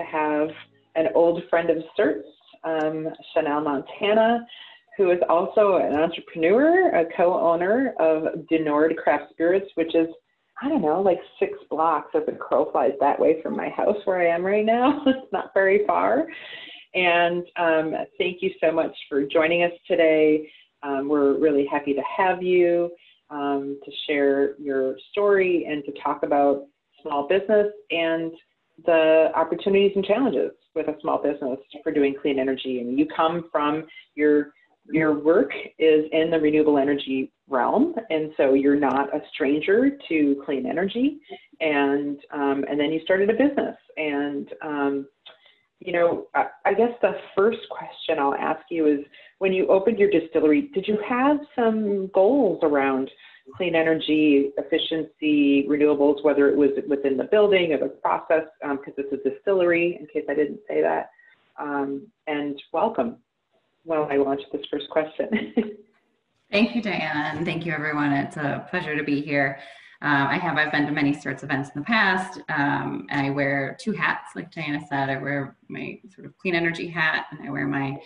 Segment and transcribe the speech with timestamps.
[0.00, 0.48] to have
[0.96, 2.26] an old friend of CERT's,
[2.64, 4.46] um, Shanelle Montana,
[4.96, 10.08] who is also an entrepreneur, a co-owner of Du Nord Craft Spirits, which is,
[10.62, 13.96] I don't know, like six blocks as a crow flies that way from my house
[14.04, 15.02] where I am right now.
[15.06, 16.26] it's not very far.
[16.94, 20.50] And um, thank you so much for joining us today.
[20.82, 22.90] Um, we're really happy to have you
[23.30, 26.66] um, to share your story and to talk about
[27.02, 28.32] small business and
[28.86, 32.80] the opportunities and challenges with a small business for doing clean energy.
[32.80, 33.84] And you come from
[34.14, 34.52] your
[34.92, 40.42] your work is in the renewable energy realm, and so you're not a stranger to
[40.44, 41.18] clean energy.
[41.60, 45.06] And um, and then you started a business, and um,
[45.80, 49.00] you know, I, I guess the first question I'll ask you is
[49.38, 53.10] when you opened your distillery, did you have some goals around
[53.56, 58.94] clean energy, efficiency, renewables, whether it was within the building or the process, because um,
[58.98, 61.10] it's a distillery, in case I didn't say that.
[61.58, 63.18] Um, and welcome
[63.84, 65.54] Well, I launched this first question.
[66.50, 68.12] thank you, Diana, and thank you, everyone.
[68.12, 69.58] It's a pleasure to be here.
[70.02, 72.40] Um, I have, I've been to many sorts of events in the past.
[72.48, 75.10] Um, I wear two hats, like Diana said.
[75.10, 77.98] I wear my sort of clean energy hat and I wear my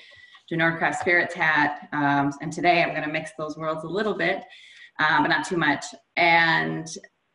[0.48, 1.88] Du Nord Craft Spirits hat.
[1.92, 4.42] Um, and today I'm going to mix those worlds a little bit,
[4.98, 5.84] um, but not too much.
[6.16, 6.86] And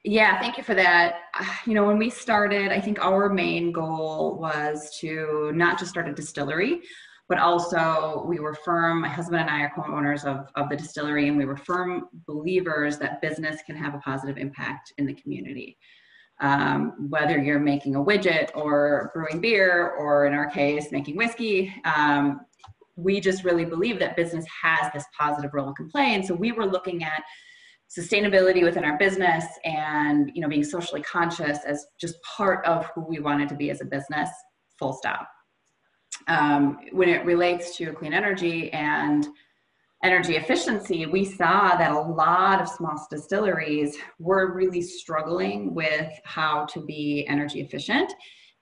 [0.04, 1.16] yeah, thank you for that.
[1.66, 6.10] You know, when we started, I think our main goal was to not just start
[6.10, 6.82] a distillery,
[7.28, 11.28] but also we were firm, my husband and I are co-owners of, of the distillery,
[11.28, 15.78] and we were firm believers that business can have a positive impact in the community.
[16.42, 21.72] Um, whether you're making a widget or brewing beer, or in our case, making whiskey,
[21.86, 22.42] um,
[22.96, 26.16] we just really believe that business has this positive role it can play.
[26.16, 27.24] And so we were looking at
[27.90, 33.02] sustainability within our business and you know being socially conscious as just part of who
[33.02, 34.30] we wanted to be as a business
[34.78, 35.28] full stop
[36.28, 39.28] um, when it relates to clean energy and
[40.04, 46.66] energy efficiency, we saw that a lot of small distilleries were really struggling with how
[46.68, 48.14] to be energy efficient.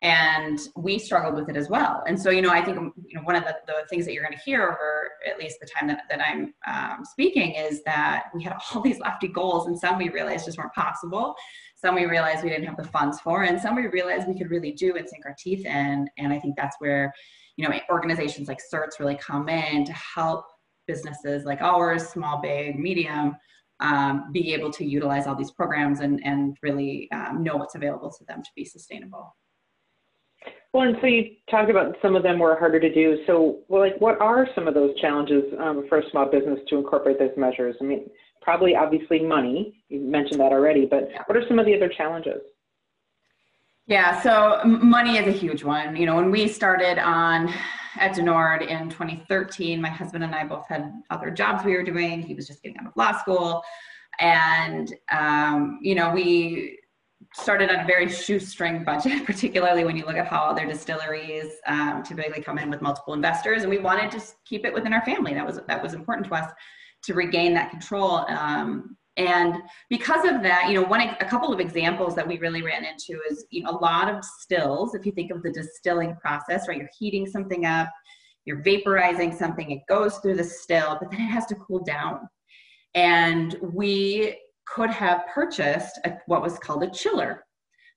[0.03, 2.03] And we struggled with it as well.
[2.06, 4.24] And so, you know, I think you know, one of the, the things that you're
[4.24, 8.25] going to hear over at least the time that, that I'm um, speaking is that
[8.36, 11.34] we had all these lofty goals, and some we realized just weren't possible.
[11.75, 14.52] Some we realized we didn't have the funds for, and some we realized we could
[14.52, 16.07] really do and sink our teeth in.
[16.18, 17.12] And I think that's where
[17.57, 20.46] you know, organizations like CERTS really come in to help
[20.86, 23.36] businesses like ours, small, big, medium,
[23.80, 28.12] um, be able to utilize all these programs and, and really um, know what's available
[28.12, 29.36] to them to be sustainable.
[30.78, 33.24] Well, and so you talked about some of them were harder to do.
[33.26, 36.78] So, well, like, what are some of those challenges um, for a small business to
[36.78, 37.76] incorporate those measures?
[37.82, 38.08] I mean,
[38.44, 39.84] probably obviously money.
[39.90, 42.42] You mentioned that already, but what are some of the other challenges?
[43.88, 45.96] Yeah, so money is a huge one.
[45.96, 47.52] You know, when we started on
[47.96, 51.82] at Du Nord in 2013, my husband and I both had other jobs we were
[51.82, 52.22] doing.
[52.22, 53.64] He was just getting out of law school.
[54.20, 56.78] And, um, you know, we
[57.34, 62.04] started on a very shoestring budget, particularly when you look at how other distilleries um,
[62.04, 63.64] typically come in with multiple investors.
[63.64, 65.34] And we wanted to keep it within our family.
[65.34, 66.52] That was, that was important to us
[67.04, 68.26] to regain that control.
[68.30, 69.56] Um, and
[69.90, 73.20] because of that, you know, one a couple of examples that we really ran into
[73.30, 74.94] is you know a lot of stills.
[74.94, 77.90] If you think of the distilling process, right, you're heating something up,
[78.46, 82.30] you're vaporizing something, it goes through the still, but then it has to cool down.
[82.94, 84.38] And we
[84.74, 87.44] could have purchased a, what was called a chiller.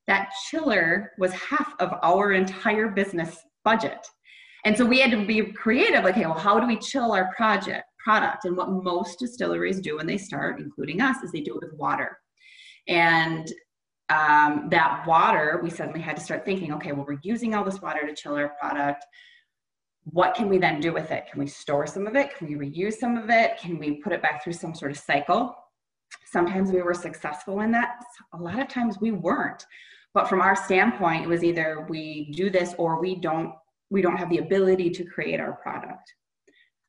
[0.06, 4.06] That chiller was half of our entire business budget.
[4.64, 7.84] And so we had to be creative, okay, well, how do we chill our project?
[8.02, 8.44] product.
[8.44, 11.78] And what most distilleries do when they start, including us, is they do it with
[11.78, 12.18] water.
[12.88, 13.46] And
[14.08, 17.80] um, that water, we suddenly had to start thinking, okay, well, we're using all this
[17.80, 19.04] water to chill our product.
[20.04, 21.26] What can we then do with it?
[21.30, 22.36] Can we store some of it?
[22.36, 23.58] Can we reuse some of it?
[23.58, 25.54] Can we put it back through some sort of cycle?
[26.30, 28.04] Sometimes we were successful in that.
[28.34, 29.66] A lot of times we weren't.
[30.14, 33.52] But from our standpoint, it was either we do this or we don't
[33.92, 36.14] we don't have the ability to create our product.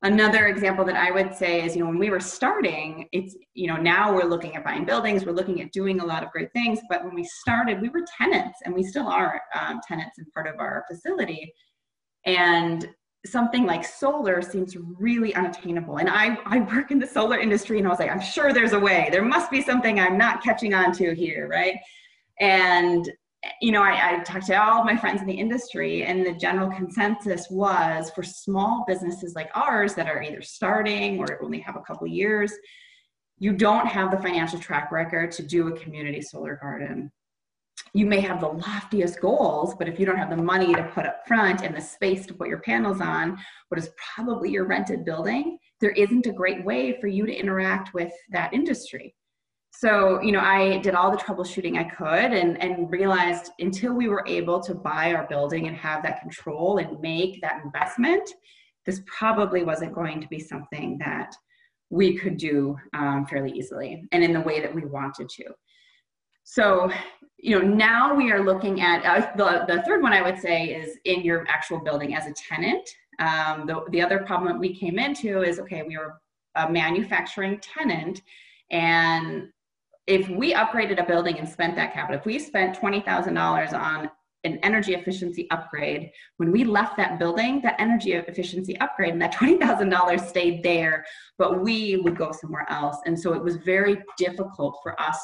[0.03, 3.67] Another example that I would say is, you know, when we were starting, it's, you
[3.67, 6.51] know, now we're looking at buying buildings, we're looking at doing a lot of great
[6.53, 6.79] things.
[6.89, 10.47] But when we started, we were tenants and we still are um, tenants and part
[10.47, 11.53] of our facility.
[12.25, 12.87] And
[13.25, 15.97] something like solar seems really unattainable.
[15.97, 18.73] And I, I work in the solar industry and I was like, I'm sure there's
[18.73, 19.09] a way.
[19.11, 21.75] There must be something I'm not catching on to here, right?
[22.39, 23.11] And
[23.59, 26.69] you know, I, I talked to all my friends in the industry, and the general
[26.69, 31.81] consensus was for small businesses like ours that are either starting or only have a
[31.81, 32.53] couple years,
[33.39, 37.11] you don't have the financial track record to do a community solar garden.
[37.93, 41.05] You may have the loftiest goals, but if you don't have the money to put
[41.05, 45.03] up front and the space to put your panels on, what is probably your rented
[45.03, 49.13] building, there isn't a great way for you to interact with that industry.
[49.73, 54.07] So, you know, I did all the troubleshooting I could and, and realized until we
[54.07, 58.29] were able to buy our building and have that control and make that investment,
[58.85, 61.33] this probably wasn't going to be something that
[61.89, 65.45] we could do um, fairly easily and in the way that we wanted to.
[66.43, 66.91] So,
[67.37, 70.65] you know, now we are looking at uh, the, the third one I would say
[70.65, 72.87] is in your actual building as a tenant.
[73.19, 76.19] Um, the, the other problem that we came into is okay, we were
[76.55, 78.21] a manufacturing tenant,
[78.71, 79.49] and
[80.07, 84.09] if we upgraded a building and spent that capital, if we spent $20,000 on
[84.43, 89.33] an energy efficiency upgrade, when we left that building, that energy efficiency upgrade and that
[89.33, 91.05] $20,000 stayed there,
[91.37, 92.97] but we would go somewhere else.
[93.05, 95.19] And so it was very difficult for us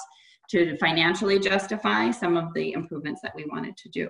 [0.50, 4.10] to financially justify some of the improvements that we wanted to do.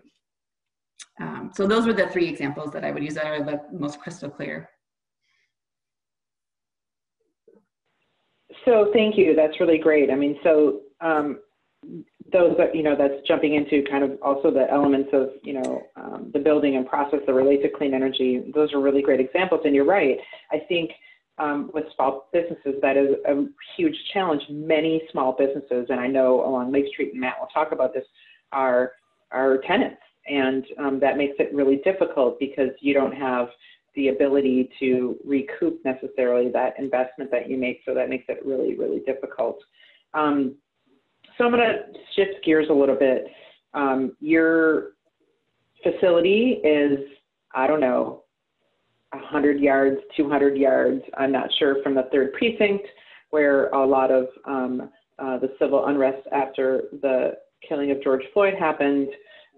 [1.19, 3.99] Um, so those were the three examples that I would use that are the most
[3.99, 4.69] crystal clear.
[8.65, 9.35] So thank you.
[9.35, 10.11] That's really great.
[10.11, 11.39] I mean, so um,
[12.33, 15.81] those that you know that's jumping into kind of also the elements of you know
[15.95, 18.43] um, the building and process that relate to clean energy.
[18.53, 19.61] Those are really great examples.
[19.65, 20.17] And you're right.
[20.51, 20.91] I think
[21.39, 23.45] um, with small businesses, that is a
[23.75, 24.41] huge challenge.
[24.49, 28.05] Many small businesses, and I know along Lake Street, and Matt will talk about this,
[28.51, 28.93] are
[29.31, 33.47] are tenants, and um, that makes it really difficult because you don't have
[33.95, 37.81] the ability to recoup necessarily that investment that you make.
[37.85, 39.57] So that makes it really, really difficult.
[40.13, 40.55] Um,
[41.37, 41.79] so I'm going to
[42.15, 43.25] shift gears a little bit.
[43.73, 44.93] Um, your
[45.83, 46.99] facility is,
[47.53, 48.23] I don't know,
[49.11, 52.85] 100 yards, 200 yards, I'm not sure, from the third precinct,
[53.29, 54.89] where a lot of um,
[55.19, 57.33] uh, the civil unrest after the
[57.67, 59.07] killing of George Floyd happened.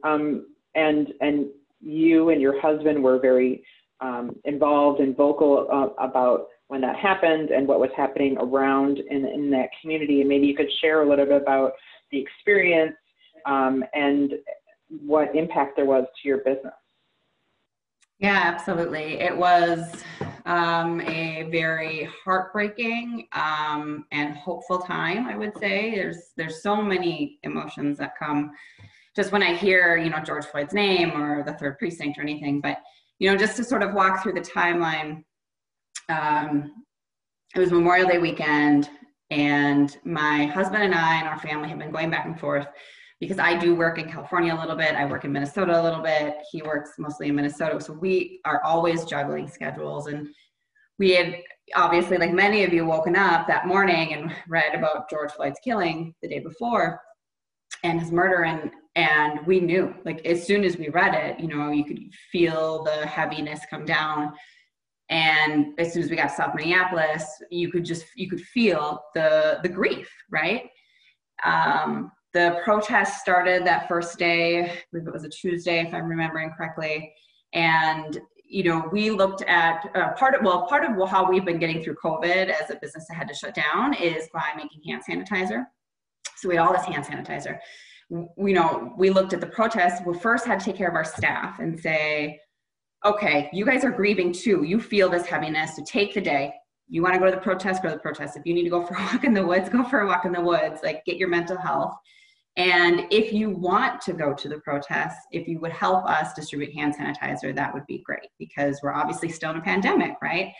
[0.03, 1.47] Um, and, and
[1.81, 3.63] you and your husband were very
[4.01, 9.25] um, involved and vocal uh, about when that happened and what was happening around in,
[9.25, 10.21] in that community.
[10.21, 11.73] And maybe you could share a little bit about
[12.11, 12.95] the experience
[13.45, 14.33] um, and
[15.05, 16.73] what impact there was to your business.
[18.19, 19.21] Yeah, absolutely.
[19.21, 20.03] It was
[20.45, 25.27] um, a very heartbreaking um, and hopeful time.
[25.27, 28.51] I would say there's there's so many emotions that come
[29.15, 32.59] just when I hear you know George Floyd's name or the third precinct or anything.
[32.59, 32.79] But
[33.19, 35.23] you know, just to sort of walk through the timeline.
[36.09, 36.83] Um,
[37.55, 38.89] it was Memorial Day weekend,
[39.29, 42.67] and my husband and I and our family have been going back and forth
[43.19, 46.01] because I do work in California a little bit, I work in Minnesota a little
[46.01, 46.37] bit.
[46.51, 47.79] He works mostly in Minnesota.
[47.81, 50.07] So we are always juggling schedules.
[50.07, 50.29] And
[50.97, 51.35] we had
[51.75, 56.15] obviously, like many of you, woken up that morning and read about George Floyd's killing
[56.21, 57.01] the day before
[57.83, 58.43] and his murder.
[58.43, 61.99] And, and we knew, like, as soon as we read it, you know, you could
[62.31, 64.33] feel the heaviness come down.
[65.09, 69.01] And as soon as we got to South Minneapolis, you could just, you could feel
[69.13, 70.69] the, the grief, right?
[71.43, 76.05] Um, the protest started that first day, I believe it was a Tuesday, if I'm
[76.05, 77.13] remembering correctly.
[77.53, 81.59] And you know, we looked at uh, part of well, part of how we've been
[81.59, 85.03] getting through COVID as a business that had to shut down is by making hand
[85.07, 85.65] sanitizer.
[86.35, 87.59] So we had all this hand sanitizer.
[88.09, 90.01] We, you know, we looked at the protests.
[90.03, 92.39] We first had to take care of our staff and say,
[93.05, 94.63] okay, you guys are grieving too.
[94.63, 95.75] You feel this heaviness.
[95.75, 96.51] So take the day,
[96.89, 98.35] you want to go to the protest, go to the protest.
[98.35, 100.25] If you need to go for a walk in the woods, go for a walk
[100.25, 100.81] in the woods.
[100.83, 101.95] Like get your mental health.
[102.57, 106.73] And if you want to go to the protest, if you would help us distribute
[106.73, 110.51] hand sanitizer, that would be great because we're obviously still in a pandemic, right?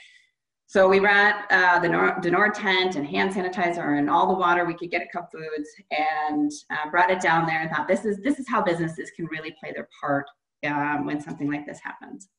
[0.67, 1.89] So we ran uh, the
[2.21, 5.29] Du Nord tent and hand sanitizer and all the water we could get at Cup
[5.31, 9.12] Foods and uh, brought it down there and thought this is this is how businesses
[9.15, 10.27] can really play their part
[10.67, 12.29] um, when something like this happens.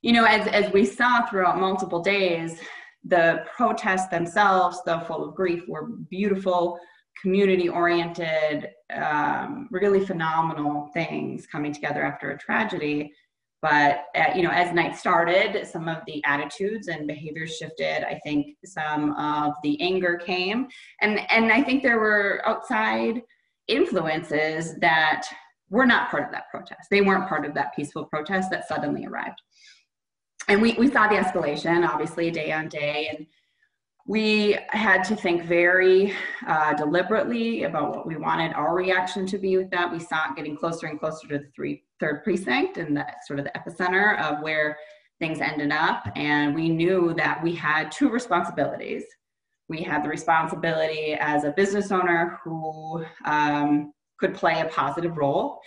[0.00, 2.58] You know, as as we saw throughout multiple days,
[3.04, 6.78] the protests themselves, though full of grief, were beautiful,
[7.20, 13.12] community oriented, um, really phenomenal things coming together after a tragedy.
[13.62, 18.06] But uh, you know, as night started, some of the attitudes and behaviors shifted.
[18.06, 20.68] I think some of the anger came,
[21.00, 23.22] and and I think there were outside
[23.68, 25.22] influences that
[25.70, 26.88] were not part of that protest.
[26.90, 29.40] They weren't part of that peaceful protest that suddenly arrived
[30.48, 33.10] and we, we saw the escalation obviously day on day.
[33.12, 33.26] And
[34.06, 36.12] we had to think very
[36.46, 39.90] uh, deliberately about what we wanted our reaction to be with that.
[39.90, 43.38] We saw it getting closer and closer to the three, third precinct and the sort
[43.38, 44.76] of the epicenter of where
[45.18, 46.06] things ended up.
[46.16, 49.04] And we knew that we had two responsibilities.
[49.68, 55.60] We had the responsibility as a business owner who um, could play a positive role.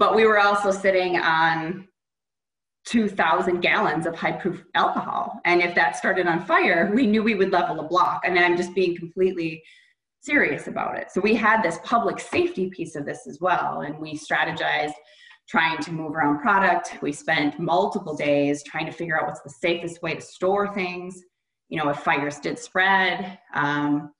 [0.00, 1.86] But we were also sitting on
[2.86, 5.40] 2,000 gallons of high proof alcohol.
[5.44, 8.22] And if that started on fire, we knew we would level a block.
[8.24, 9.62] And I'm just being completely
[10.20, 11.10] serious about it.
[11.10, 13.82] So we had this public safety piece of this as well.
[13.82, 14.94] And we strategized
[15.48, 16.98] trying to move around product.
[17.02, 21.22] We spent multiple days trying to figure out what's the safest way to store things.
[21.68, 24.12] You know, if fires did spread, um,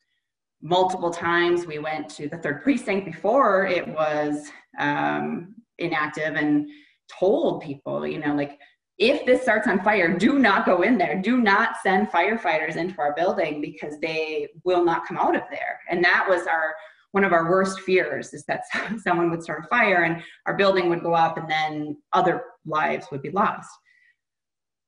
[0.63, 6.69] multiple times we went to the third precinct before it was um, inactive and
[7.09, 8.59] told people, you know, like
[8.99, 11.21] if this starts on fire, do not go in there.
[11.21, 15.81] Do not send firefighters into our building because they will not come out of there.
[15.91, 16.75] And that was our
[17.11, 18.63] one of our worst fears is that
[19.01, 23.07] someone would start a fire and our building would go up and then other lives
[23.13, 23.71] would be lost.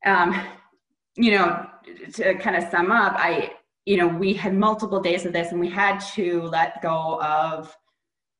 [0.04, 0.40] Um,
[1.16, 1.66] you know,
[2.14, 3.52] to kind of sum up, I,
[3.84, 7.74] you know, we had multiple days of this and we had to let go of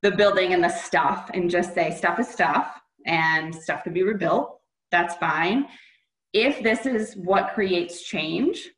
[0.03, 4.03] the building and the stuff and just say stuff is stuff and stuff can be
[4.03, 4.61] rebuilt.
[4.91, 5.67] That's fine.
[6.33, 8.69] If this is what creates change,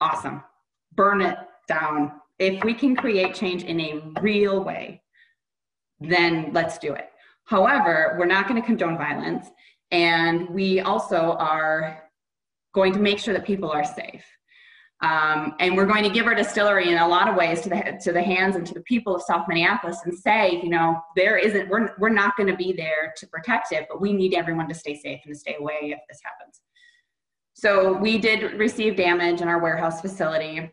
[0.00, 0.42] awesome.
[0.94, 5.02] Burn it down, if we can create change in a real way,
[6.00, 7.10] then let's do it.
[7.44, 9.48] However, we're not going to condone violence,
[9.90, 12.04] and we also are
[12.72, 14.24] going to make sure that people are safe.
[15.02, 17.98] Um, and we're going to give our distillery in a lot of ways to the
[18.02, 21.38] to the hands and to the people of South Minneapolis and say, you know, there
[21.38, 24.68] isn't we're we're not going to be there to protect it, but we need everyone
[24.68, 26.60] to stay safe and to stay away if this happens.
[27.54, 30.70] So we did receive damage in our warehouse facility.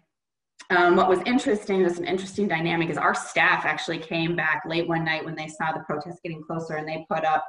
[0.70, 4.88] Um, what was interesting, was an interesting dynamic, is our staff actually came back late
[4.88, 7.46] one night when they saw the protests getting closer and they put up,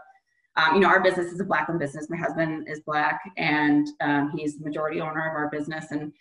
[0.57, 2.09] um, you know, our business is a black owned business.
[2.11, 5.91] My husband is black and um, he's the majority owner of our business.
[5.91, 6.13] And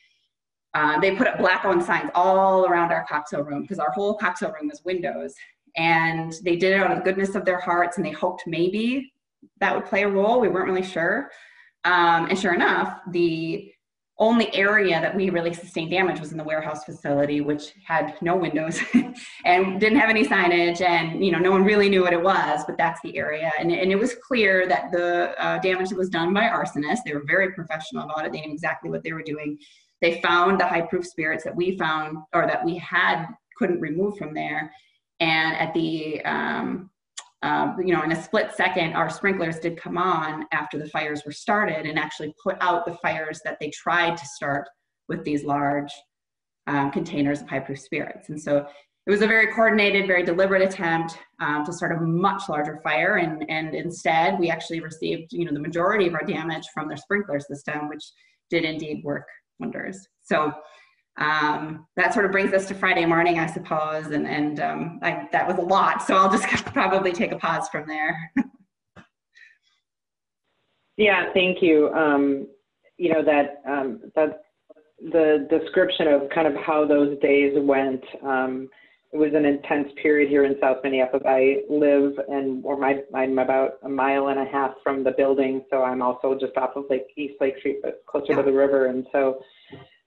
[0.73, 4.15] uh, they put up black on signs all around our cocktail room because our whole
[4.15, 5.33] cocktail room was windows.
[5.75, 9.11] And they did it out of the goodness of their hearts and they hoped maybe
[9.59, 10.39] that would play a role.
[10.39, 11.29] We weren't really sure.
[11.83, 13.71] Um, and sure enough, the
[14.19, 18.35] only area that we really sustained damage was in the warehouse facility which had no
[18.35, 18.79] windows
[19.45, 22.63] and didn't have any signage and you know no one really knew what it was
[22.65, 26.09] but that's the area and, and it was clear that the uh, damage that was
[26.09, 29.21] done by arsonists they were very professional about it they knew exactly what they were
[29.21, 29.55] doing
[30.01, 33.27] they found the high proof spirits that we found or that we had
[33.57, 34.71] couldn't remove from there
[35.19, 36.89] and at the um,
[37.43, 41.23] um, you know, in a split second, our sprinklers did come on after the fires
[41.25, 44.67] were started and actually put out the fires that they tried to start
[45.07, 45.91] with these large
[46.65, 48.29] um, containers of high proof spirits.
[48.29, 48.65] And so
[49.05, 53.17] it was a very coordinated, very deliberate attempt um, to start a much larger fire.
[53.17, 56.97] And, and instead, we actually received, you know, the majority of our damage from their
[56.97, 58.03] sprinkler system, which
[58.49, 59.27] did indeed work
[59.59, 60.07] wonders.
[60.23, 60.53] So
[61.17, 65.27] um, that sort of brings us to Friday morning, I suppose, and and um, I,
[65.31, 66.03] that was a lot.
[66.03, 68.31] So I'll just probably take a pause from there.
[70.97, 71.91] yeah, thank you.
[71.93, 72.47] Um,
[72.97, 74.41] you know that um, that
[74.99, 78.03] the description of kind of how those days went.
[79.13, 81.23] It was an intense period here in South Minneapolis.
[81.25, 85.63] I live and or my I'm about a mile and a half from the building,
[85.69, 88.37] so I'm also just off of Lake East Lake Street, but closer yeah.
[88.37, 89.39] to the river, and so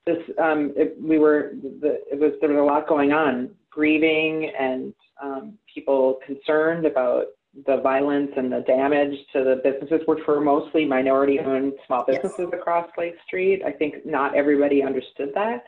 [0.06, 4.52] this um, it, we were the, it was there was a lot going on, grieving
[4.58, 4.92] and
[5.22, 7.24] um, people concerned about
[7.66, 12.60] the violence and the damage to the businesses, which were mostly minority-owned small businesses yes.
[12.60, 13.62] across Lake Street.
[13.66, 15.64] I think not everybody understood that,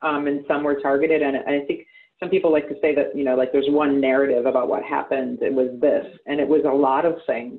[0.00, 1.22] um, and some were targeted.
[1.22, 1.86] And I think
[2.20, 5.38] some people like to say that you know, like there's one narrative about what happened.
[5.42, 7.58] It was this, and it was a lot of things.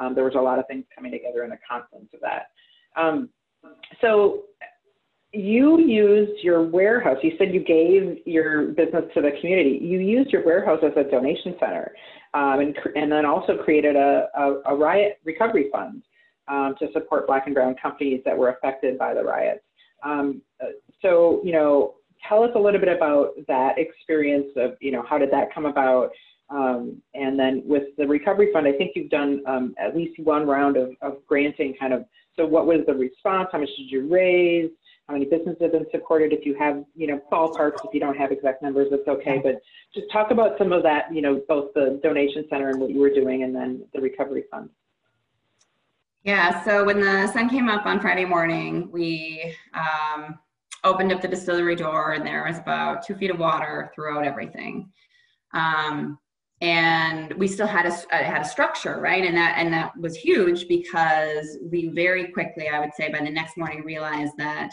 [0.00, 2.46] Um, there was a lot of things coming together in the confluence of that.
[3.00, 3.28] Um,
[4.00, 4.44] so
[5.32, 7.18] you used your warehouse.
[7.22, 9.78] You said you gave your business to the community.
[9.82, 11.94] You used your warehouse as a donation center,
[12.34, 16.02] um, and and then also created a, a, a riot recovery fund
[16.48, 19.60] um, to support Black and Brown companies that were affected by the riots.
[20.02, 20.40] Um,
[21.02, 21.94] so you know,
[22.26, 25.66] tell us a little bit about that experience of you know how did that come
[25.66, 26.10] about.
[26.50, 30.46] Um, and then with the recovery fund, I think you've done um, at least one
[30.46, 32.06] round of, of granting kind of,
[32.36, 33.50] so what was the response?
[33.52, 34.70] How much did you raise?
[35.08, 36.32] how many businesses have been supported.
[36.32, 39.40] If you have, you know, ballparks, if you don't have exact numbers, that's okay.
[39.42, 39.62] But
[39.94, 43.00] just talk about some of that, you know, both the donation center and what you
[43.00, 44.68] were doing and then the recovery fund.
[46.24, 50.38] Yeah, so when the sun came up on Friday morning, we um,
[50.84, 54.90] opened up the distillery door and there was about two feet of water throughout everything.
[55.54, 56.18] Um,
[56.60, 59.24] and we still had a uh, had a structure right?
[59.24, 63.30] And that and that was huge because we very quickly i would say by the
[63.30, 64.72] next morning realized that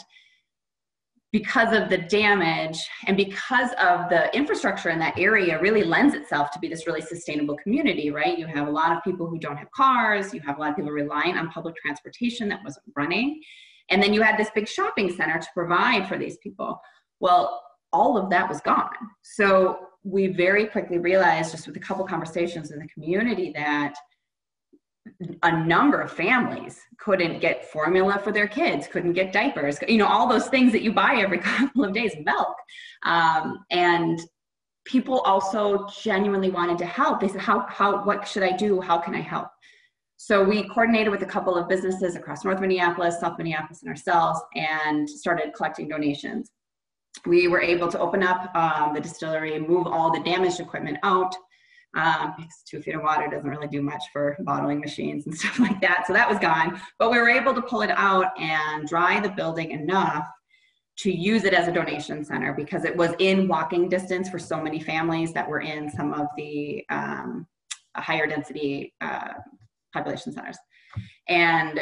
[1.31, 6.49] because of the damage and because of the infrastructure in that area really lends itself
[6.51, 8.39] to be this really sustainable community right?
[8.39, 10.33] You have a lot of people who don't have cars.
[10.33, 13.41] You have a lot of people relying on public transportation that wasn't running
[13.89, 16.79] and then you had this big shopping center to provide for these people
[17.19, 17.61] well
[17.93, 18.89] all of that was gone
[19.21, 23.95] so we very quickly realized just with a couple conversations in the community that
[25.43, 30.07] a number of families couldn't get formula for their kids, couldn't get diapers, you know,
[30.07, 32.55] all those things that you buy every couple of days, milk.
[33.03, 34.19] Um, and
[34.85, 37.19] people also genuinely wanted to help.
[37.19, 38.81] They said, how, how, what should I do?
[38.81, 39.47] How can I help?
[40.17, 44.39] So we coordinated with a couple of businesses across North Minneapolis, South Minneapolis, and ourselves,
[44.55, 46.51] and started collecting donations.
[47.25, 51.35] We were able to open up um, the distillery, move all the damaged equipment out,
[51.95, 55.59] um, because two feet of water doesn't really do much for bottling machines and stuff
[55.59, 56.05] like that.
[56.07, 56.79] So that was gone.
[56.99, 60.27] But we were able to pull it out and dry the building enough
[60.97, 64.61] to use it as a donation center because it was in walking distance for so
[64.61, 67.45] many families that were in some of the um,
[67.97, 69.33] higher density uh,
[69.95, 70.57] population centers.
[71.27, 71.79] And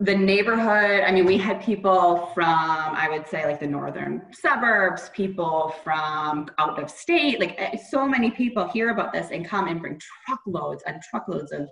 [0.00, 5.10] the neighborhood, I mean, we had people from, I would say, like the northern suburbs,
[5.14, 9.68] people from out of state, like eh, so many people hear about this and come
[9.68, 11.68] and bring truckloads and truckloads of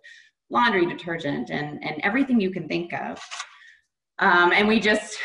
[0.48, 3.20] laundry detergent and, and everything you can think of.
[4.20, 5.18] Um, and we just,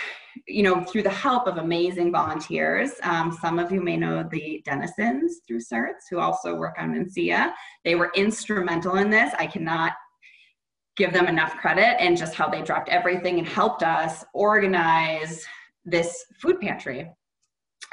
[0.47, 4.63] you know, through the help of amazing volunteers, um, some of you may know the
[4.67, 7.51] Dennisons through CERTS, who also work on Mencia.
[7.83, 9.31] They were instrumental in this.
[9.37, 9.93] I cannot
[10.97, 15.45] give them enough credit and just how they dropped everything and helped us organize
[15.83, 17.11] this food pantry.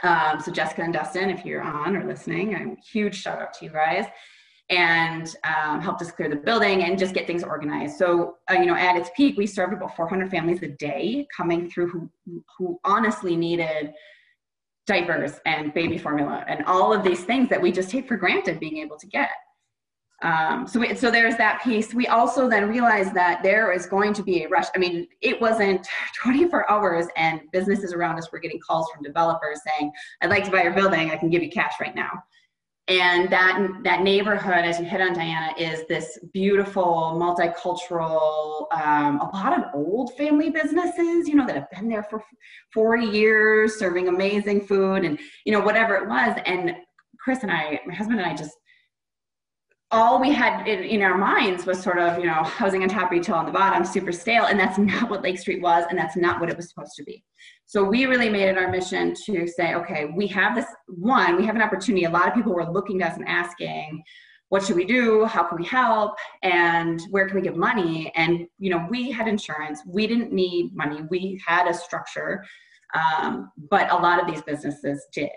[0.03, 3.65] Um, so Jessica and Dustin, if you're on or listening, I'm huge shout out to
[3.65, 4.07] you guys
[4.71, 7.97] and um, helped us clear the building and just get things organized.
[7.97, 11.71] So, uh, you know, at its peak, we served about 400 families a day coming
[11.71, 12.11] through who,
[12.57, 13.93] who honestly needed
[14.87, 18.59] diapers and baby formula and all of these things that we just take for granted
[18.59, 19.31] being able to get.
[20.23, 21.93] Um, so, we, so there's that piece.
[21.93, 24.67] We also then realized that there is going to be a rush.
[24.75, 25.87] I mean, it wasn't
[26.23, 30.51] 24 hours, and businesses around us were getting calls from developers saying, "I'd like to
[30.51, 31.11] buy your building.
[31.11, 32.11] I can give you cash right now."
[32.89, 39.31] And that that neighborhood, as you hit on, Diana, is this beautiful, multicultural, um, a
[39.33, 42.23] lot of old family businesses, you know, that have been there for
[42.75, 46.37] 40 years, serving amazing food, and you know, whatever it was.
[46.45, 46.75] And
[47.19, 48.57] Chris and I, my husband and I, just
[49.93, 53.11] all we had in, in, our minds was sort of, you know, housing on top,
[53.11, 54.47] retail on the bottom, super stale.
[54.47, 57.05] And that's not what Lake Street was, and that's not what it was supposed to
[57.05, 57.23] be.
[57.67, 61.45] So we really made it our mission to say, okay, we have this one, we
[61.47, 62.05] have an opportunity.
[62.05, 64.03] A lot of people were looking to us and asking,
[64.49, 65.25] what should we do?
[65.25, 66.13] How can we help?
[66.43, 68.13] And where can we give money?
[68.17, 69.81] And, you know, we had insurance.
[69.87, 71.01] We didn't need money.
[71.09, 72.45] We had a structure.
[72.95, 75.31] Um, but a lot of these businesses did.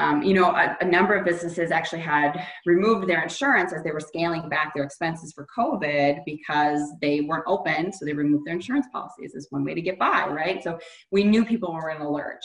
[0.00, 3.90] Um, you know, a, a, number of businesses actually had removed their insurance as they
[3.90, 7.92] were scaling back their expenses for COVID because they weren't open.
[7.92, 10.64] So they removed their insurance policies as one way to get by, right?
[10.64, 10.78] So
[11.10, 12.44] we knew people were in a lurch.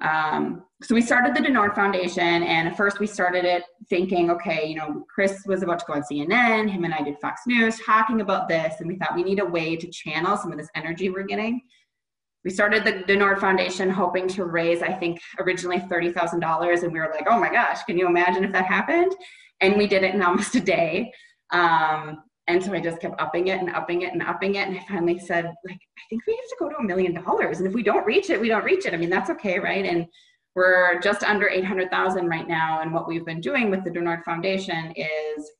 [0.00, 4.32] Um, so we started the Du Nord Foundation, and at first we started it thinking,
[4.32, 7.42] okay, you know, Chris was about to go on CNN, him and I did Fox
[7.46, 10.58] News talking about this, and we thought we need a way to channel some of
[10.58, 11.60] this energy we're getting
[12.44, 16.82] we started the Du Nord Foundation hoping to raise, I think, originally $30,000.
[16.82, 19.14] And we were like, oh my gosh, can you imagine if that happened?
[19.60, 21.12] And we did it in almost a day.
[21.50, 24.66] Um, and so I just kept upping it and upping it and upping it.
[24.66, 27.58] And I finally said, like, I think we have to go to a million dollars.
[27.58, 28.94] And if we don't reach it, we don't reach it.
[28.94, 29.84] I mean, that's okay, right?
[29.84, 30.06] And
[30.56, 32.80] we're just under 800,000 right now.
[32.82, 35.50] And what we've been doing with the Du Nord Foundation is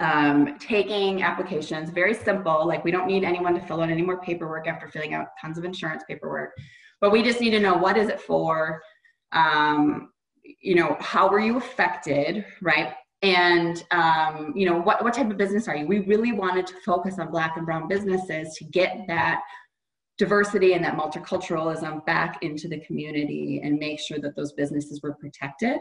[0.00, 4.20] um, taking applications, very simple, like we don't need anyone to fill out any more
[4.20, 6.52] paperwork after filling out tons of insurance paperwork,
[7.00, 8.82] but we just need to know what is it for,
[9.32, 10.10] um,
[10.60, 12.94] you know, how were you affected, right?
[13.22, 15.86] And, um, you know, what, what type of business are you?
[15.86, 19.40] We really wanted to focus on black and brown businesses to get that
[20.18, 25.14] diversity and that multiculturalism back into the community and make sure that those businesses were
[25.14, 25.78] protected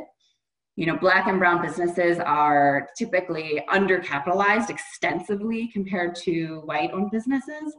[0.76, 7.76] you know, black and brown businesses are typically undercapitalized extensively compared to white owned businesses.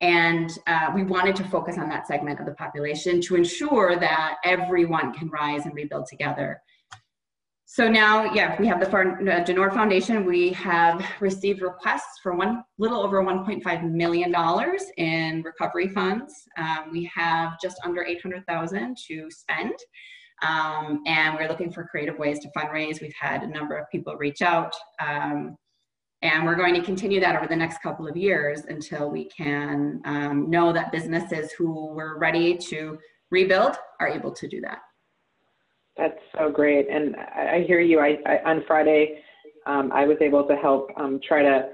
[0.00, 4.36] And uh, we wanted to focus on that segment of the population to ensure that
[4.44, 6.62] everyone can rise and rebuild together.
[7.70, 10.24] So now, yeah, we have the Du Nord Foundation.
[10.24, 16.32] We have received requests for one little over 1.5 million dollars in recovery funds.
[16.56, 19.74] Um, we have just under 800,000 to spend.
[20.42, 23.00] Um, and we're looking for creative ways to fundraise.
[23.00, 24.74] We've had a number of people reach out.
[25.00, 25.56] Um,
[26.22, 30.00] and we're going to continue that over the next couple of years until we can
[30.04, 32.98] um, know that businesses who were ready to
[33.30, 34.78] rebuild are able to do that.
[35.96, 36.88] That's so great.
[36.88, 38.00] And I, hear you.
[38.00, 39.20] I, I on Friday,
[39.66, 41.68] um, I was able to help um, try to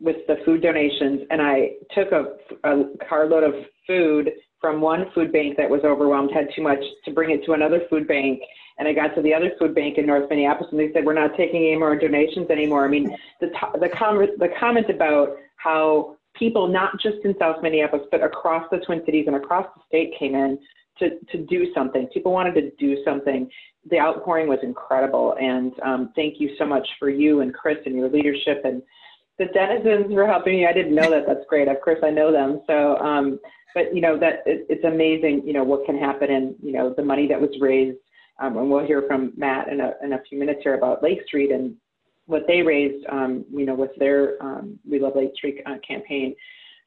[0.00, 2.36] with the food donations, and I took a,
[2.68, 3.54] a carload of
[3.86, 4.30] food
[4.64, 7.82] from one food bank that was overwhelmed, had too much, to bring it to another
[7.90, 8.40] food bank.
[8.78, 11.12] And I got to the other food bank in North Minneapolis, and they said, "We're
[11.12, 13.48] not taking any more donations anymore." I mean, the
[13.78, 18.78] the, com- the comment about how people, not just in South Minneapolis, but across the
[18.78, 20.58] Twin Cities and across the state, came in
[20.98, 22.06] to to do something.
[22.06, 23.46] People wanted to do something.
[23.90, 27.94] The outpouring was incredible, and um, thank you so much for you and Chris and
[27.94, 28.82] your leadership and
[29.38, 30.66] the Dennisons for helping me.
[30.66, 31.24] I didn't know that.
[31.26, 31.68] That's great.
[31.68, 32.60] Of course, I know them.
[32.66, 33.40] So, um,
[33.74, 35.42] but you know that it, it's amazing.
[35.44, 37.98] You know what can happen, and you know the money that was raised.
[38.40, 41.20] Um, and we'll hear from Matt in a, in a few minutes here about Lake
[41.26, 41.76] Street and
[42.26, 43.06] what they raised.
[43.10, 46.34] Um, you know with their um, We Love Lake Street uh, campaign.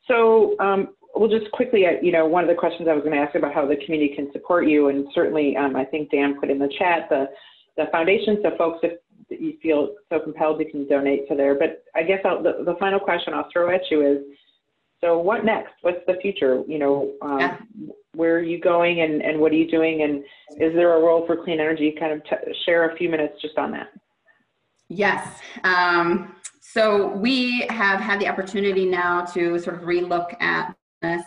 [0.07, 3.15] So um, we'll just quickly, uh, you know, one of the questions I was going
[3.15, 6.39] to ask about how the community can support you, and certainly um, I think Dan
[6.39, 7.27] put in the chat the
[7.75, 8.39] the foundation.
[8.41, 8.93] So folks, if
[9.29, 11.55] that you feel so compelled you can donate to there.
[11.55, 14.17] But I guess I'll, the, the final question I'll throw at you is,
[15.01, 15.73] so what next?
[15.81, 16.63] What's the future?
[16.67, 17.57] You know, um, yeah.
[18.15, 20.01] where are you going and, and what are you doing?
[20.01, 20.23] And
[20.59, 21.95] is there a role for clean energy?
[21.99, 23.89] Kind of t- share a few minutes just on that.
[24.89, 25.39] Yes.
[25.63, 31.23] Um, so we have had the opportunity now to sort of relook at this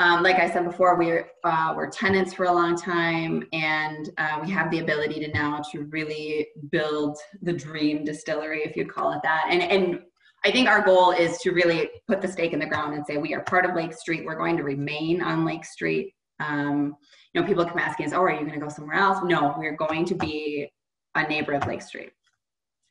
[0.00, 4.40] um, like I said before, we're uh, we're tenants for a long time, and uh,
[4.42, 9.12] we have the ability to now to really build the dream distillery, if you'd call
[9.12, 9.48] it that.
[9.50, 10.00] And and
[10.42, 13.18] I think our goal is to really put the stake in the ground and say
[13.18, 14.24] we are part of Lake Street.
[14.24, 16.14] We're going to remain on Lake Street.
[16.40, 16.96] Um,
[17.34, 19.54] you know, people come asking us, "Oh, are you going to go somewhere else?" No,
[19.58, 20.72] we're going to be
[21.14, 22.12] a neighbor of Lake Street,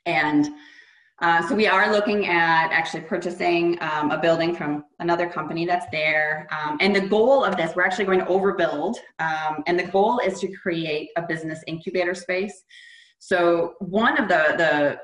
[0.06, 0.48] and
[1.22, 5.86] uh, so we are looking at actually purchasing um, a building from another company that's
[5.92, 6.48] there.
[6.52, 8.96] Um, and the goal of this, we're actually going to overbuild.
[9.20, 12.64] Um, and the goal is to create a business incubator space.
[13.20, 15.00] So one of the, the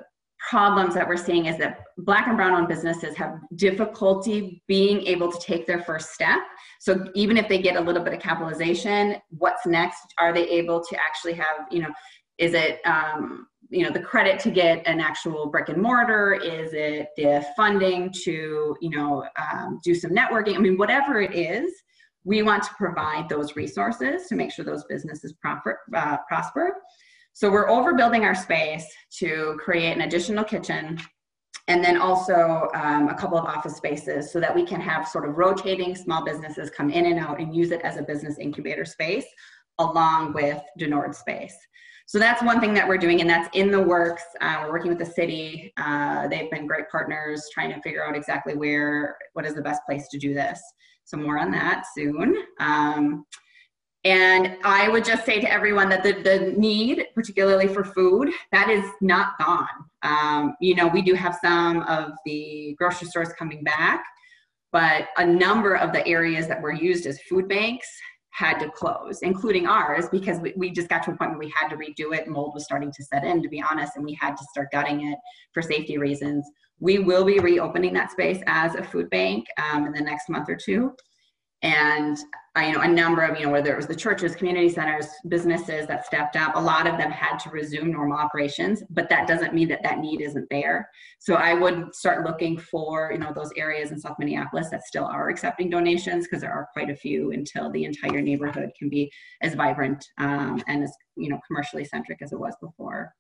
[0.50, 5.32] problems that we're seeing is that black and brown owned businesses have difficulty being able
[5.32, 6.40] to take their first step.
[6.80, 10.14] So even if they get a little bit of capitalization, what's next?
[10.20, 11.92] Are they able to actually have, you know,
[12.38, 16.34] is it um, you know the credit to get an actual brick and mortar?
[16.34, 20.56] Is it the funding to you know um, do some networking?
[20.56, 21.72] I mean whatever it is
[22.26, 26.78] we want to provide those resources to make sure those businesses proper, uh, prosper.
[27.34, 28.86] So we're overbuilding our space
[29.20, 31.00] to create an additional kitchen
[31.68, 35.28] and then also um, a couple of office spaces so that we can have sort
[35.28, 38.86] of rotating small businesses come in and out and use it as a business incubator
[38.86, 39.26] space
[39.80, 41.56] along with Du Nord space.
[42.08, 44.24] So that's one thing that we're doing, and that's in the works.
[44.40, 45.74] Uh, we're working with the city.
[45.78, 49.82] Uh, they've been great partners trying to figure out exactly where, what is the best
[49.88, 50.62] place to do this.
[51.04, 52.36] So more on that soon.
[52.60, 53.26] Um,
[54.04, 58.70] and I would just say to everyone that the, the need, particularly for food, that
[58.70, 59.68] is not gone.
[60.04, 64.06] Um, you know, we do have some of the grocery stores coming back,
[64.72, 67.88] but a number of the areas that were used as food banks
[68.36, 71.54] had to close, including ours, because we, we just got to a point where we
[71.56, 72.28] had to redo it.
[72.28, 75.10] Mold was starting to set in, to be honest, and we had to start gutting
[75.10, 75.18] it
[75.54, 76.46] for safety reasons.
[76.80, 80.50] We will be reopening that space as a food bank um, in the next month
[80.50, 80.94] or two
[81.62, 82.18] and
[82.64, 85.86] you know a number of you know whether it was the churches community centers businesses
[85.88, 89.54] that stepped up a lot of them had to resume normal operations but that doesn't
[89.54, 90.90] mean that that need isn't there.
[91.20, 95.06] So i would start looking for you know those areas in south minneapolis that still
[95.06, 99.12] are accepting donations because there are quite a few until the entire neighborhood can be
[99.42, 103.14] as vibrant um, and as you know commercially centric as it was before.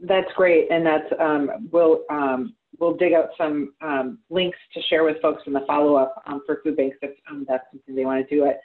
[0.00, 5.04] That's great and that's um, will um, we'll dig out some um, links to share
[5.04, 8.28] with folks in the follow-up um, for food banks if um, that's something they want
[8.28, 8.58] to do it.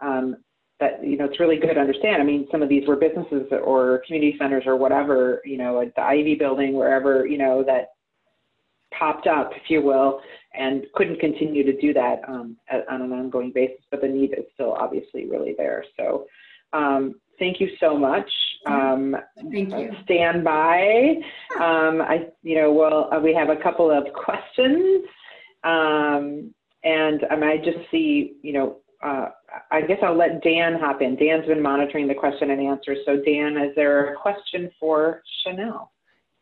[0.00, 0.36] Um,
[0.80, 2.22] that you know, it's really good to understand.
[2.22, 5.94] I mean, some of these were businesses or community centers or whatever, you know, at
[5.96, 7.88] the Ivy Building, wherever, you know, that
[8.96, 10.20] popped up, if you will,
[10.54, 13.84] and couldn't continue to do that um, at, on an ongoing basis.
[13.90, 15.84] But the need is still obviously really there.
[15.98, 16.26] So,
[16.72, 18.30] um, thank you so much.
[18.66, 19.90] Um, Thank you.
[20.04, 21.14] Stand by.
[21.60, 25.04] Um, I, you know, well, uh, we have a couple of questions,
[25.64, 26.52] um,
[26.84, 29.28] and um, I just see, you know, uh,
[29.70, 31.16] I guess I'll let Dan hop in.
[31.16, 32.96] Dan's been monitoring the question and answer.
[33.06, 35.92] So, Dan, is there a question for Chanel?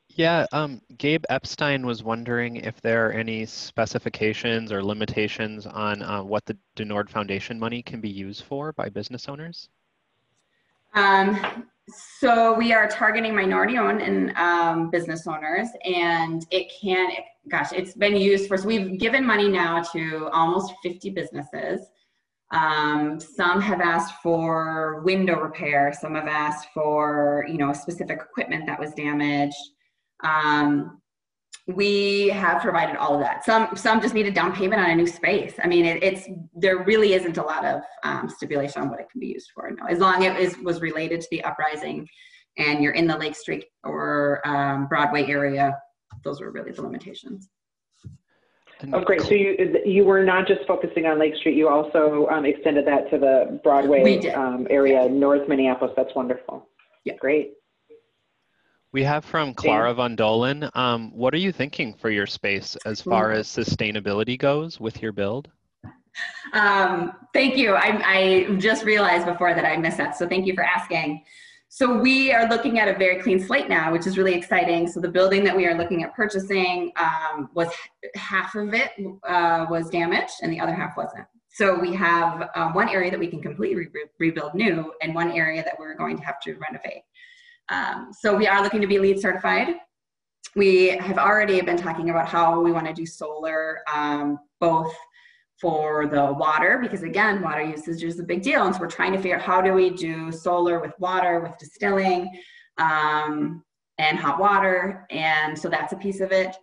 [0.09, 6.23] Yeah, um, Gabe Epstein was wondering if there are any specifications or limitations on uh,
[6.23, 9.69] what the Du Nord Foundation money can be used for by business owners.
[10.97, 11.69] Um,
[12.19, 17.11] so we are targeting minority owned and um, business owners, and it can,
[17.49, 21.83] gosh, it's been used for, so we've given money now to almost 50 businesses.
[22.51, 25.93] Um, some have asked for window repair.
[25.93, 29.57] Some have asked for, you know, specific equipment that was damaged.
[30.25, 31.01] Um,
[31.67, 33.45] we have provided all of that.
[33.45, 35.55] Some some just need a down payment on a new space.
[35.63, 39.11] I mean, it, it's there really isn't a lot of um, stipulation on what it
[39.11, 39.71] can be used for.
[39.71, 42.09] No, as long as it is, was related to the uprising,
[42.57, 45.77] and you're in the Lake Street or um, Broadway area,
[46.23, 47.49] those were really the limitations.
[48.93, 49.23] Oh, great.
[49.23, 51.57] So you you were not just focusing on Lake Street.
[51.57, 55.95] You also um, extended that to the Broadway um, area, North Minneapolis.
[55.97, 56.69] That's wonderful.
[57.05, 57.15] Yeah.
[57.19, 57.55] Great.
[58.97, 60.71] We have from Clara Von Dolan.
[60.73, 65.13] Um, what are you thinking for your space as far as sustainability goes with your
[65.13, 65.51] build?
[66.55, 67.75] Um, thank you.
[67.75, 70.17] I, I just realized before that I missed that.
[70.17, 71.23] So thank you for asking.
[71.69, 74.89] So we are looking at a very clean slate now, which is really exciting.
[74.89, 77.69] So the building that we are looking at purchasing um, was
[78.15, 78.93] half of it
[79.29, 81.27] uh, was damaged and the other half wasn't.
[81.51, 85.33] So we have uh, one area that we can completely re rebuild new and one
[85.33, 87.03] area that we're going to have to renovate.
[87.69, 89.75] Um, so we are looking to be LEED certified.
[90.55, 94.95] We have already been talking about how we want to do solar, um, both
[95.61, 98.65] for the water, because again, water usage is a big deal.
[98.65, 101.59] And so we're trying to figure out how do we do solar with water, with
[101.59, 102.31] distilling,
[102.79, 103.63] um,
[103.99, 105.07] and hot water.
[105.11, 106.57] And so that's a piece of it.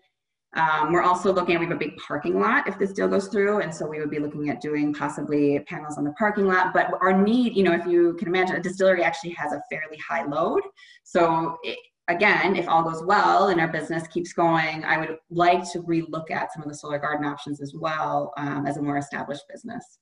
[0.55, 3.61] Um, we're also looking we have a big parking lot if this deal goes through.
[3.61, 6.73] And so we would be looking at doing possibly panels on the parking lot.
[6.73, 9.97] But our need, you know, if you can imagine, a distillery actually has a fairly
[9.97, 10.61] high load.
[11.03, 15.63] So it, again, if all goes well and our business keeps going, I would like
[15.71, 18.97] to relook at some of the solar garden options as well um, as a more
[18.97, 19.99] established business.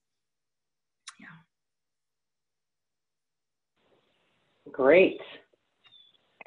[1.19, 1.27] Yeah.
[4.71, 5.21] Great.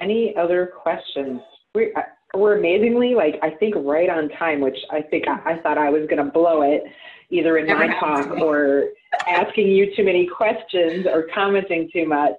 [0.01, 1.41] Any other questions?
[1.75, 1.93] We,
[2.35, 5.91] we're amazingly like I think right on time, which I think I, I thought I
[5.91, 6.83] was going to blow it,
[7.31, 8.91] either in Never my talk or
[9.27, 12.37] asking you too many questions or commenting too much.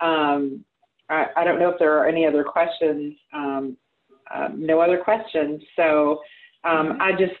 [0.00, 0.64] Um,
[1.08, 3.14] I, I, don't know if there are any other questions.
[3.32, 3.76] Um,
[4.34, 5.62] um, no other questions.
[5.76, 6.20] So
[6.64, 7.32] um, I just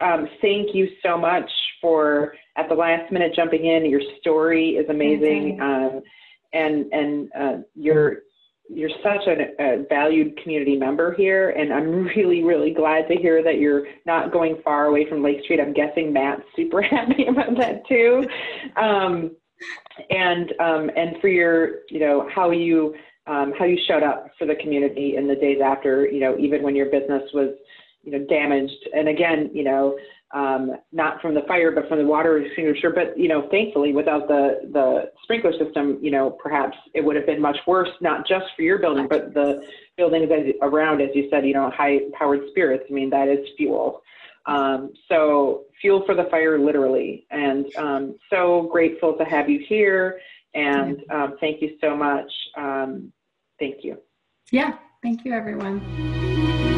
[0.00, 1.50] um, thank you so much
[1.80, 3.88] for at the last minute jumping in.
[3.88, 6.02] Your story is amazing, um,
[6.52, 8.22] and and uh, your
[8.68, 13.42] you're such a, a, valued community member here, and I'm really, really glad to hear
[13.42, 15.60] that you're not going far away from Lake Street.
[15.60, 18.24] I'm guessing Matt's super happy about that too,
[18.76, 19.36] um,
[20.10, 22.94] and um, and for your, you know, how you
[23.26, 26.62] um, how you showed up for the community in the days after, you know, even
[26.62, 27.50] when your business was,
[28.02, 28.88] you know, damaged.
[28.94, 29.98] And again, you know,
[30.34, 32.90] um, not from the fire, but from the water extinguisher.
[32.90, 37.26] But you know, thankfully, without the the sprinkler system, you know, perhaps it would have
[37.26, 39.62] been much worse, not just for your building, but the
[39.96, 40.30] buildings
[40.62, 42.84] around, as you said, you know, high-powered spirits.
[42.88, 44.02] I mean, that is fuel.
[44.46, 47.26] Um, so fuel for the fire, literally.
[47.30, 50.18] And um, so grateful to have you here.
[50.54, 52.30] And um, thank you so much.
[52.56, 53.12] Um,
[53.58, 53.98] thank you.
[54.50, 56.71] Yeah, thank you, everyone.